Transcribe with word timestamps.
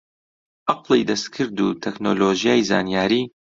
عەقڵی 0.69 1.07
دەستکرد 1.09 1.57
و 1.65 1.77
تەکنۆلۆژیای 1.83 2.67
زانیاری 2.69 3.23